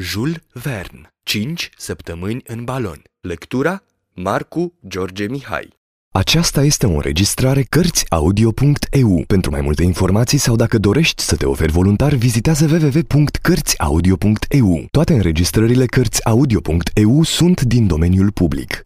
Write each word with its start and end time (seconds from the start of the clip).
Jules 0.00 0.36
Verne, 0.52 1.14
5 1.22 1.70
săptămâni 1.76 2.42
în 2.46 2.64
balon. 2.64 3.02
Lectura 3.20 3.82
Marcu 4.14 4.74
George 4.88 5.26
Mihai. 5.26 5.76
Aceasta 6.14 6.62
este 6.62 6.86
o 6.86 6.90
înregistrare 6.90 7.62
Cărțiaudio.eu. 7.62 9.24
Pentru 9.26 9.50
mai 9.50 9.60
multe 9.60 9.82
informații 9.82 10.38
sau 10.38 10.56
dacă 10.56 10.78
dorești 10.78 11.22
să 11.22 11.36
te 11.36 11.46
oferi 11.46 11.72
voluntar, 11.72 12.14
vizitează 12.14 12.64
www.cărțiaudio.eu. 12.64 14.86
Toate 14.90 15.12
înregistrările 15.12 15.86
Cărțiaudio.eu 15.86 17.22
sunt 17.22 17.60
din 17.60 17.86
domeniul 17.86 18.32
public. 18.32 18.82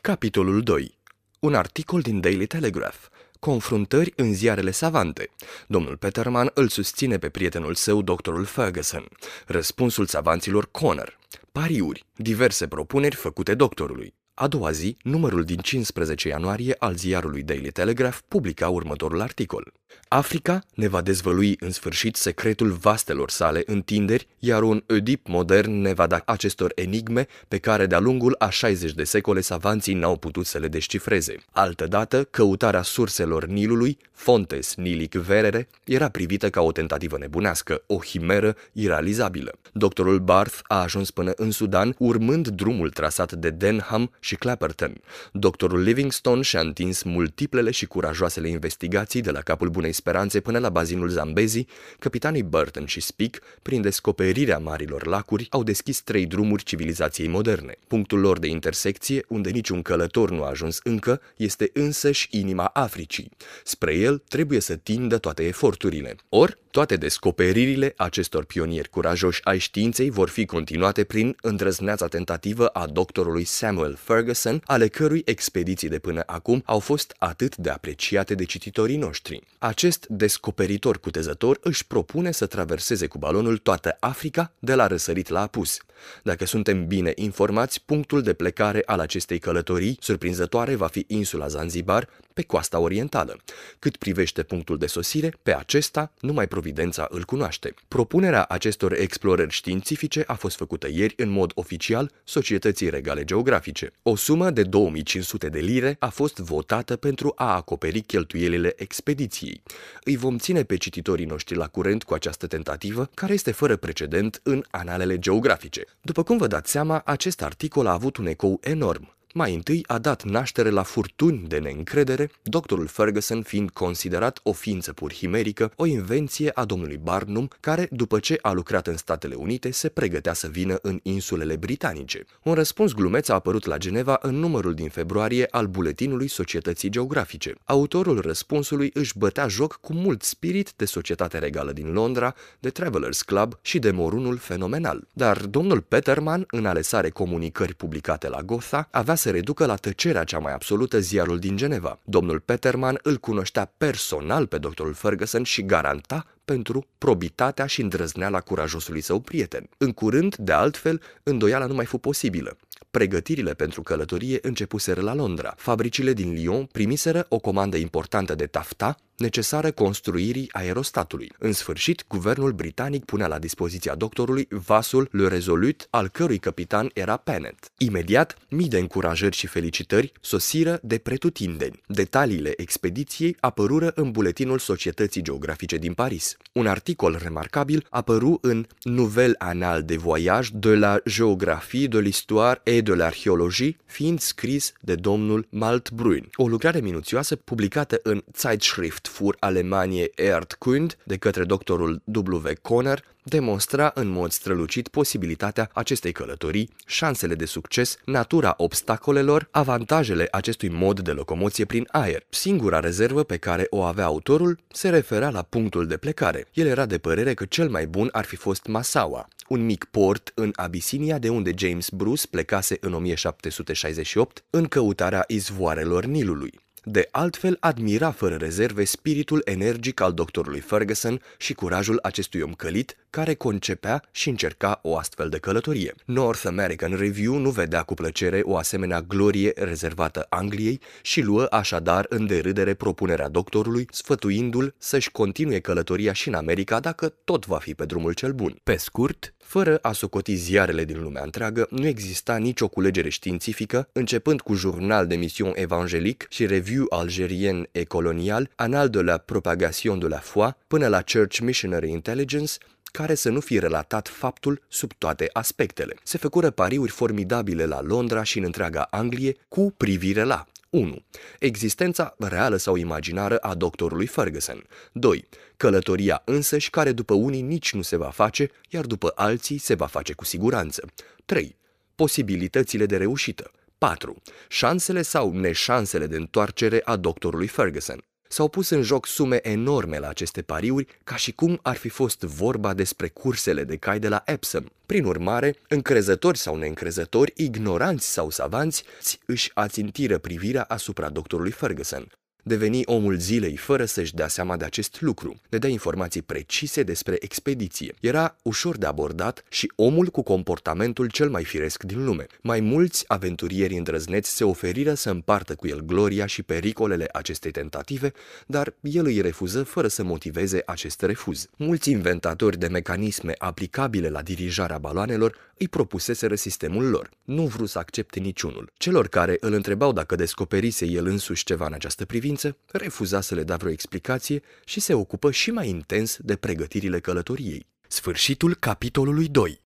Capitolul 0.00 0.62
2. 0.62 0.98
Un 1.38 1.54
articol 1.54 2.00
din 2.00 2.20
Daily 2.20 2.46
Telegraph. 2.46 2.98
Confruntări 3.44 4.12
în 4.16 4.34
ziarele 4.34 4.70
savante. 4.70 5.30
Domnul 5.66 5.96
Peterman 5.96 6.50
îl 6.54 6.68
susține 6.68 7.18
pe 7.18 7.28
prietenul 7.28 7.74
său, 7.74 8.02
doctorul 8.02 8.44
Ferguson. 8.44 9.08
Răspunsul 9.46 10.06
savanților 10.06 10.68
Connor. 10.70 11.18
Pariuri. 11.52 12.04
Diverse 12.16 12.68
propuneri 12.68 13.16
făcute 13.16 13.54
doctorului. 13.54 14.14
A 14.34 14.48
doua 14.48 14.70
zi, 14.70 14.96
numărul 15.02 15.44
din 15.44 15.56
15 15.56 16.28
ianuarie 16.28 16.76
al 16.78 16.94
ziarului 16.94 17.42
Daily 17.42 17.70
Telegraph 17.70 18.18
publica 18.28 18.68
următorul 18.68 19.20
articol. 19.20 19.72
Africa 20.08 20.62
ne 20.74 20.88
va 20.88 21.00
dezvălui 21.00 21.56
în 21.60 21.70
sfârșit 21.70 22.16
secretul 22.16 22.70
vastelor 22.70 23.30
sale 23.30 23.62
întinderi, 23.66 24.26
iar 24.38 24.62
un 24.62 24.82
Oedip 24.88 25.26
modern 25.26 25.80
ne 25.80 25.92
va 25.92 26.06
da 26.06 26.22
acestor 26.24 26.72
enigme 26.74 27.26
pe 27.48 27.58
care 27.58 27.86
de-a 27.86 27.98
lungul 27.98 28.34
a 28.38 28.48
60 28.48 28.92
de 28.92 29.04
secole 29.04 29.40
savanții 29.40 29.94
n-au 29.94 30.16
putut 30.16 30.46
să 30.46 30.58
le 30.58 30.68
descifreze. 30.68 31.36
Altădată, 31.50 32.24
căutarea 32.24 32.82
surselor 32.82 33.46
Nilului, 33.46 33.98
Fontes 34.12 34.74
Nilic 34.74 35.14
Verere, 35.14 35.68
era 35.84 36.08
privită 36.08 36.50
ca 36.50 36.60
o 36.60 36.72
tentativă 36.72 37.18
nebunească, 37.18 37.82
o 37.86 37.98
himeră 37.98 38.56
irealizabilă. 38.72 39.52
Doctorul 39.72 40.18
Barth 40.18 40.58
a 40.62 40.82
ajuns 40.82 41.10
până 41.10 41.32
în 41.36 41.50
Sudan, 41.50 41.94
urmând 41.98 42.48
drumul 42.48 42.90
trasat 42.90 43.32
de 43.32 43.50
Denham 43.50 44.10
și 44.22 44.34
Clapperton. 44.34 45.00
Doctorul 45.32 45.82
Livingstone 45.82 46.42
și-a 46.42 46.60
întins 46.60 47.02
multiplele 47.02 47.70
și 47.70 47.86
curajoasele 47.86 48.48
investigații 48.48 49.20
de 49.20 49.30
la 49.30 49.40
capul 49.40 49.68
Bunei 49.68 49.92
Speranțe 49.92 50.40
până 50.40 50.58
la 50.58 50.68
bazinul 50.68 51.08
Zambezi, 51.08 51.66
capitanii 51.98 52.42
Burton 52.42 52.86
și 52.86 53.00
Speak, 53.00 53.38
prin 53.62 53.82
descoperirea 53.82 54.58
marilor 54.58 55.06
lacuri, 55.06 55.46
au 55.50 55.62
deschis 55.62 56.00
trei 56.00 56.26
drumuri 56.26 56.62
civilizației 56.62 57.28
moderne. 57.28 57.74
Punctul 57.86 58.20
lor 58.20 58.38
de 58.38 58.46
intersecție, 58.46 59.24
unde 59.28 59.50
niciun 59.50 59.82
călător 59.82 60.30
nu 60.30 60.42
a 60.42 60.48
ajuns 60.48 60.80
încă, 60.82 61.20
este 61.36 61.70
însăși 61.72 62.28
inima 62.30 62.64
Africii. 62.64 63.30
Spre 63.64 63.94
el 63.94 64.22
trebuie 64.28 64.60
să 64.60 64.76
tindă 64.76 65.18
toate 65.18 65.44
eforturile. 65.44 66.16
Or, 66.28 66.58
toate 66.72 66.96
descoperirile 66.96 67.94
acestor 67.96 68.44
pionieri 68.44 68.88
curajoși 68.88 69.40
ai 69.44 69.58
științei 69.58 70.10
vor 70.10 70.28
fi 70.28 70.44
continuate 70.44 71.04
prin 71.04 71.36
îndrăzneața 71.40 72.06
tentativă 72.06 72.66
a 72.66 72.86
doctorului 72.86 73.44
Samuel 73.44 73.94
Ferguson, 73.94 74.62
ale 74.64 74.88
cărui 74.88 75.22
expediții 75.24 75.88
de 75.88 75.98
până 75.98 76.22
acum 76.26 76.62
au 76.64 76.78
fost 76.78 77.14
atât 77.18 77.56
de 77.56 77.70
apreciate 77.70 78.34
de 78.34 78.44
cititorii 78.44 78.96
noștri. 78.96 79.40
Acest 79.58 80.06
descoperitor 80.08 81.00
cutezător 81.00 81.58
își 81.60 81.86
propune 81.86 82.30
să 82.30 82.46
traverseze 82.46 83.06
cu 83.06 83.18
balonul 83.18 83.58
toată 83.58 83.96
Africa 84.00 84.52
de 84.58 84.74
la 84.74 84.86
răsărit 84.86 85.28
la 85.28 85.40
apus. 85.40 85.78
Dacă 86.22 86.44
suntem 86.44 86.86
bine 86.86 87.12
informați, 87.14 87.82
punctul 87.84 88.22
de 88.22 88.32
plecare 88.32 88.82
al 88.86 88.98
acestei 88.98 89.38
călătorii 89.38 89.96
surprinzătoare 90.00 90.74
va 90.74 90.86
fi 90.86 91.04
insula 91.08 91.46
Zanzibar, 91.46 92.08
pe 92.32 92.42
coasta 92.42 92.78
orientală. 92.78 93.36
Cât 93.78 93.96
privește 93.96 94.42
punctul 94.42 94.78
de 94.78 94.86
sosire, 94.86 95.34
pe 95.42 95.54
acesta 95.54 96.12
numai 96.20 96.46
Providența 96.62 97.06
îl 97.10 97.24
cunoaște. 97.24 97.74
Propunerea 97.88 98.44
acestor 98.44 98.92
explorări 98.92 99.50
științifice 99.50 100.24
a 100.26 100.34
fost 100.34 100.56
făcută 100.56 100.88
ieri 100.90 101.14
în 101.16 101.30
mod 101.30 101.52
oficial 101.54 102.10
Societății 102.24 102.90
Regale 102.90 103.24
Geografice. 103.24 103.90
O 104.02 104.16
sumă 104.16 104.50
de 104.50 104.62
2500 104.62 105.48
de 105.48 105.58
lire 105.58 105.96
a 105.98 106.08
fost 106.08 106.36
votată 106.36 106.96
pentru 106.96 107.32
a 107.36 107.54
acoperi 107.54 108.00
cheltuielile 108.00 108.72
expediției. 108.76 109.62
Îi 110.04 110.16
vom 110.16 110.38
ține 110.38 110.62
pe 110.62 110.76
cititorii 110.76 111.26
noștri 111.26 111.56
la 111.56 111.66
curent 111.66 112.02
cu 112.02 112.14
această 112.14 112.46
tentativă, 112.46 113.10
care 113.14 113.32
este 113.32 113.52
fără 113.52 113.76
precedent 113.76 114.40
în 114.42 114.64
analele 114.70 115.18
geografice. 115.18 115.84
După 116.00 116.22
cum 116.22 116.36
vă 116.36 116.46
dați 116.46 116.70
seama, 116.70 117.02
acest 117.04 117.42
articol 117.42 117.86
a 117.86 117.92
avut 117.92 118.16
un 118.16 118.26
ecou 118.26 118.58
enorm. 118.60 119.14
Mai 119.34 119.54
întâi 119.54 119.84
a 119.86 119.98
dat 119.98 120.22
naștere 120.24 120.70
la 120.70 120.82
furtuni 120.82 121.44
de 121.48 121.58
neîncredere, 121.58 122.30
doctorul 122.42 122.86
Ferguson 122.86 123.42
fiind 123.42 123.70
considerat 123.70 124.40
o 124.42 124.52
ființă 124.52 124.92
pur 124.92 125.12
himerică, 125.12 125.72
o 125.76 125.86
invenție 125.86 126.50
a 126.54 126.64
domnului 126.64 126.96
Barnum, 126.96 127.48
care, 127.60 127.88
după 127.90 128.18
ce 128.18 128.38
a 128.42 128.52
lucrat 128.52 128.86
în 128.86 128.96
Statele 128.96 129.34
Unite, 129.34 129.70
se 129.70 129.88
pregătea 129.88 130.32
să 130.32 130.46
vină 130.46 130.78
în 130.82 131.00
insulele 131.02 131.56
britanice. 131.56 132.24
Un 132.42 132.54
răspuns 132.54 132.92
glumeț 132.92 133.28
a 133.28 133.34
apărut 133.34 133.64
la 133.64 133.76
Geneva 133.76 134.18
în 134.22 134.34
numărul 134.34 134.74
din 134.74 134.88
februarie 134.88 135.46
al 135.50 135.66
buletinului 135.66 136.28
Societății 136.28 136.88
Geografice. 136.88 137.54
Autorul 137.64 138.20
răspunsului 138.20 138.90
își 138.94 139.18
bătea 139.18 139.48
joc 139.48 139.78
cu 139.80 139.92
mult 139.92 140.22
spirit 140.22 140.72
de 140.76 140.84
Societatea 140.84 141.40
Regală 141.40 141.72
din 141.72 141.92
Londra, 141.92 142.34
de 142.58 142.70
Travelers 142.70 143.22
Club 143.22 143.58
și 143.62 143.78
de 143.78 143.90
morunul 143.90 144.36
fenomenal. 144.36 145.08
Dar 145.12 145.38
domnul 145.38 145.80
Peterman, 145.80 146.44
în 146.50 146.66
ale 146.66 146.82
sare 146.82 147.10
comunicări 147.10 147.74
publicate 147.74 148.28
la 148.28 148.42
Gotha, 148.42 148.88
avea 148.90 149.14
să 149.22 149.30
reducă 149.30 149.66
la 149.66 149.74
tăcerea 149.74 150.24
cea 150.24 150.38
mai 150.38 150.52
absolută 150.52 150.98
ziarul 150.98 151.38
din 151.38 151.56
Geneva. 151.56 151.98
Domnul 152.04 152.40
Peterman 152.40 152.98
îl 153.02 153.16
cunoștea 153.16 153.72
personal 153.76 154.46
pe 154.46 154.58
doctorul 154.58 154.92
Ferguson 154.94 155.42
și 155.42 155.64
garanta 155.64 156.26
pentru 156.44 156.86
probitatea 156.98 157.66
și 157.66 157.80
îndrăzneala 157.80 158.40
curajosului 158.40 159.00
său 159.00 159.20
prieten. 159.20 159.68
În 159.78 159.92
curând, 159.92 160.36
de 160.36 160.52
altfel, 160.52 161.00
îndoiala 161.22 161.66
nu 161.66 161.74
mai 161.74 161.84
fu 161.84 161.98
posibilă. 161.98 162.56
Pregătirile 162.98 163.54
pentru 163.54 163.82
călătorie 163.82 164.38
începuseră 164.42 165.00
la 165.00 165.14
Londra. 165.14 165.54
Fabricile 165.56 166.12
din 166.12 166.32
Lyon 166.32 166.64
primiseră 166.64 167.26
o 167.28 167.38
comandă 167.38 167.76
importantă 167.76 168.34
de 168.34 168.46
tafta, 168.46 168.96
necesară 169.16 169.70
construirii 169.70 170.48
aerostatului. 170.52 171.32
În 171.38 171.52
sfârșit, 171.52 172.04
guvernul 172.08 172.52
britanic 172.52 173.04
punea 173.04 173.26
la 173.26 173.38
dispoziția 173.38 173.94
doctorului 173.94 174.48
vasul 174.50 175.08
Le 175.10 175.28
Resolut, 175.28 175.86
al 175.90 176.08
cărui 176.08 176.38
capitan 176.38 176.90
era 176.94 177.16
Pennant. 177.16 177.72
Imediat, 177.76 178.36
mii 178.48 178.68
de 178.68 178.78
încurajări 178.78 179.36
și 179.36 179.46
felicitări 179.46 180.12
sosiră 180.20 180.78
de 180.82 180.98
pretutindeni. 180.98 181.80
Detaliile 181.86 182.52
expediției 182.56 183.36
apărură 183.40 183.92
în 183.94 184.10
buletinul 184.10 184.58
Societății 184.58 185.22
Geografice 185.22 185.76
din 185.76 185.92
Paris. 185.92 186.36
Un 186.52 186.66
articol 186.66 187.18
remarcabil 187.22 187.86
apăru 187.90 188.38
în 188.42 188.66
Nouvelle 188.82 189.34
Annale 189.38 189.80
de 189.80 189.96
Voyage 189.96 190.50
de 190.52 190.74
la 190.74 191.00
Géographie 191.06 191.86
de 191.86 192.02
l'Histoire 192.02 192.62
et 192.62 192.81
de 192.82 192.92
l'Archéologie, 192.92 193.76
fiind 193.86 194.20
scris 194.20 194.72
de 194.80 194.94
domnul 194.94 195.46
Maltbrun. 195.48 196.28
O 196.34 196.48
lucrare 196.48 196.80
minuțioasă 196.80 197.36
publicată 197.36 198.00
în 198.02 198.22
Zeitschrift 198.36 199.08
für 199.08 199.38
Alemanie 199.38 200.10
Erdkund 200.14 200.96
de 201.04 201.16
către 201.16 201.44
doctorul 201.44 202.02
W. 202.04 202.48
Conner 202.62 203.04
demonstra 203.22 203.90
în 203.94 204.08
mod 204.08 204.30
strălucit 204.30 204.88
posibilitatea 204.88 205.70
acestei 205.72 206.12
călătorii, 206.12 206.70
șansele 206.86 207.34
de 207.34 207.44
succes, 207.44 207.96
natura 208.04 208.54
obstacolelor, 208.56 209.48
avantajele 209.50 210.28
acestui 210.30 210.68
mod 210.68 211.00
de 211.00 211.12
locomoție 211.12 211.64
prin 211.64 211.88
aer. 211.90 212.26
Singura 212.28 212.80
rezervă 212.80 213.22
pe 213.22 213.36
care 213.36 213.66
o 213.70 213.82
avea 213.82 214.04
autorul 214.04 214.58
se 214.72 214.88
referea 214.88 215.30
la 215.30 215.42
punctul 215.42 215.86
de 215.86 215.96
plecare. 215.96 216.46
El 216.52 216.66
era 216.66 216.86
de 216.86 216.98
părere 216.98 217.34
că 217.34 217.44
cel 217.44 217.68
mai 217.68 217.86
bun 217.86 218.08
ar 218.12 218.24
fi 218.24 218.36
fost 218.36 218.66
Massawa, 218.66 219.28
un 219.48 219.64
mic 219.64 219.84
port 219.84 220.32
în 220.34 220.52
Abisinia 220.54 221.18
de 221.18 221.28
unde 221.28 221.52
James 221.56 221.88
Bruce 221.88 222.26
plecase 222.30 222.76
în 222.80 222.92
1768 222.92 224.44
în 224.50 224.64
căutarea 224.64 225.24
izvoarelor 225.26 226.04
Nilului. 226.04 226.60
De 226.84 227.08
altfel, 227.10 227.56
admira 227.60 228.10
fără 228.10 228.34
rezerve 228.34 228.84
spiritul 228.84 229.42
energic 229.44 230.00
al 230.00 230.12
doctorului 230.12 230.60
Ferguson 230.60 231.20
și 231.38 231.54
curajul 231.54 231.98
acestui 232.02 232.40
om 232.40 232.52
călit, 232.52 232.96
care 233.10 233.34
concepea 233.34 234.02
și 234.10 234.28
încerca 234.28 234.78
o 234.82 234.96
astfel 234.96 235.28
de 235.28 235.38
călătorie. 235.38 235.94
North 236.04 236.46
American 236.46 236.96
Review 236.96 237.34
nu 237.34 237.50
vedea 237.50 237.82
cu 237.82 237.94
plăcere 237.94 238.40
o 238.44 238.56
asemenea 238.56 239.00
glorie 239.00 239.52
rezervată 239.56 240.26
Angliei 240.28 240.80
și 241.02 241.20
luă 241.20 241.46
așadar 241.50 242.06
în 242.08 242.26
derâdere 242.26 242.74
propunerea 242.74 243.28
doctorului, 243.28 243.86
sfătuindu-l 243.90 244.74
să-și 244.78 245.10
continue 245.10 245.60
călătoria 245.60 246.12
și 246.12 246.28
în 246.28 246.34
America 246.34 246.80
dacă 246.80 247.08
tot 247.08 247.46
va 247.46 247.58
fi 247.58 247.74
pe 247.74 247.84
drumul 247.84 248.12
cel 248.12 248.32
bun. 248.32 248.60
Pe 248.62 248.76
scurt, 248.76 249.34
fără 249.42 249.78
a 249.82 249.92
socoti 249.92 250.34
ziarele 250.34 250.84
din 250.84 251.02
lumea 251.02 251.22
întreagă, 251.22 251.66
nu 251.70 251.86
exista 251.86 252.36
nicio 252.36 252.68
culegere 252.68 253.08
științifică, 253.08 253.88
începând 253.92 254.40
cu 254.40 254.54
Jurnal 254.54 255.06
de 255.06 255.14
Mission 255.14 255.52
Evangelique 255.54 256.26
și 256.30 256.46
Revue 256.46 256.84
Algerien 256.88 257.68
et 257.72 257.88
Colonial, 257.88 258.50
Anal 258.54 258.88
de 258.88 259.00
la 259.00 259.16
Propagation 259.16 259.98
de 259.98 260.06
la 260.06 260.18
Foi, 260.18 260.54
până 260.66 260.86
la 260.86 261.02
Church 261.12 261.38
Missionary 261.38 261.90
Intelligence, 261.90 262.52
care 262.92 263.14
să 263.14 263.30
nu 263.30 263.40
fi 263.40 263.58
relatat 263.58 264.08
faptul 264.08 264.62
sub 264.68 264.92
toate 264.98 265.28
aspectele. 265.32 265.94
Se 266.02 266.18
făcură 266.18 266.50
pariuri 266.50 266.90
formidabile 266.90 267.64
la 267.64 267.82
Londra 267.82 268.22
și 268.22 268.38
în 268.38 268.44
întreaga 268.44 268.86
Anglie 268.90 269.36
cu 269.48 269.74
privire 269.76 270.22
la 270.22 270.46
1. 270.72 271.04
Existența 271.38 272.14
reală 272.18 272.56
sau 272.56 272.76
imaginară 272.76 273.36
a 273.36 273.54
doctorului 273.54 274.06
Ferguson. 274.06 274.66
2. 274.92 275.28
Călătoria 275.56 276.22
însăși 276.24 276.70
care 276.70 276.92
după 276.92 277.14
unii 277.14 277.40
nici 277.40 277.72
nu 277.72 277.82
se 277.82 277.96
va 277.96 278.10
face, 278.10 278.50
iar 278.68 278.84
după 278.84 279.12
alții 279.14 279.58
se 279.58 279.74
va 279.74 279.86
face 279.86 280.12
cu 280.12 280.24
siguranță. 280.24 280.86
3. 281.24 281.56
Posibilitățile 281.94 282.86
de 282.86 282.96
reușită. 282.96 283.50
4. 283.78 284.22
Șansele 284.48 285.02
sau 285.02 285.32
neșansele 285.32 286.06
de 286.06 286.16
întoarcere 286.16 286.80
a 286.84 286.96
doctorului 286.96 287.46
Ferguson. 287.46 288.04
S-au 288.32 288.48
pus 288.48 288.70
în 288.70 288.82
joc 288.82 289.06
sume 289.06 289.48
enorme 289.48 289.98
la 289.98 290.08
aceste 290.08 290.42
pariuri, 290.42 290.86
ca 291.04 291.16
și 291.16 291.32
cum 291.32 291.58
ar 291.62 291.76
fi 291.76 291.88
fost 291.88 292.20
vorba 292.20 292.74
despre 292.74 293.08
cursele 293.08 293.64
de 293.64 293.76
cai 293.76 293.98
de 293.98 294.08
la 294.08 294.22
Epsom. 294.26 294.64
Prin 294.86 295.04
urmare, 295.04 295.56
încrezători 295.68 296.38
sau 296.38 296.56
neîncrezători, 296.56 297.32
ignoranți 297.36 298.12
sau 298.12 298.30
savanți, 298.30 298.84
își 299.26 299.50
ațintiră 299.54 300.18
privirea 300.18 300.62
asupra 300.62 301.08
doctorului 301.08 301.52
Ferguson 301.52 302.06
deveni 302.42 302.82
omul 302.84 303.16
zilei 303.18 303.56
fără 303.56 303.84
să-și 303.84 304.14
dea 304.14 304.28
seama 304.28 304.56
de 304.56 304.64
acest 304.64 305.00
lucru. 305.00 305.40
Le 305.48 305.58
dea 305.58 305.70
informații 305.70 306.22
precise 306.22 306.82
despre 306.82 307.16
expediție. 307.20 307.94
Era 308.00 308.36
ușor 308.42 308.76
de 308.76 308.86
abordat 308.86 309.44
și 309.48 309.72
omul 309.76 310.06
cu 310.06 310.22
comportamentul 310.22 311.06
cel 311.10 311.30
mai 311.30 311.44
firesc 311.44 311.82
din 311.82 312.04
lume. 312.04 312.26
Mai 312.40 312.60
mulți 312.60 313.04
aventurieri 313.06 313.76
îndrăzneți 313.76 314.36
se 314.36 314.44
oferiră 314.44 314.94
să 314.94 315.10
împartă 315.10 315.54
cu 315.54 315.66
el 315.66 315.80
gloria 315.80 316.26
și 316.26 316.42
pericolele 316.42 317.08
acestei 317.12 317.50
tentative, 317.50 318.12
dar 318.46 318.74
el 318.80 319.04
îi 319.04 319.20
refuză 319.20 319.62
fără 319.62 319.88
să 319.88 320.02
motiveze 320.02 320.62
acest 320.66 321.02
refuz. 321.02 321.46
Mulți 321.56 321.90
inventatori 321.90 322.58
de 322.58 322.66
mecanisme 322.66 323.34
aplicabile 323.38 324.08
la 324.08 324.22
dirijarea 324.22 324.78
baloanelor 324.78 325.36
îi 325.58 325.68
propuseseră 325.68 326.34
sistemul 326.34 326.84
lor. 326.84 327.10
Nu 327.24 327.46
vrut 327.46 327.68
să 327.68 327.78
accepte 327.78 328.20
niciunul. 328.20 328.72
Celor 328.76 329.08
care 329.08 329.36
îl 329.40 329.52
întrebau 329.52 329.92
dacă 329.92 330.14
descoperise 330.14 330.86
el 330.86 331.06
însuși 331.06 331.44
ceva 331.44 331.66
în 331.66 331.72
această 331.72 332.04
privință, 332.04 332.30
refuza 332.72 333.20
să 333.20 333.34
le 333.34 333.42
dea 333.42 333.56
vreo 333.56 333.70
explicație 333.70 334.42
și 334.64 334.80
se 334.80 334.94
ocupă 334.94 335.30
și 335.30 335.50
mai 335.50 335.68
intens 335.68 336.16
de 336.20 336.36
pregătirile 336.36 337.00
călătoriei. 337.00 337.66
Sfârșitul 337.88 338.54
capitolului 338.54 339.28
2 339.28 339.60